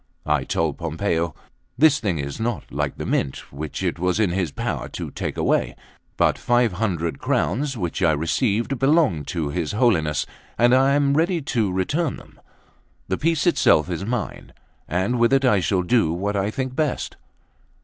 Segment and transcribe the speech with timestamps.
[0.25, 1.35] I told Pompeo:
[1.77, 5.37] "This thing is not like the Mint, which it was in his power to take
[5.37, 5.75] away;
[6.17, 10.25] but five hundred crowns which I received belong to his Holiness,
[10.57, 12.39] and I am ready to return them;
[13.09, 14.53] the piece itself is mine,
[14.87, 17.15] and with it I shall do what I think best."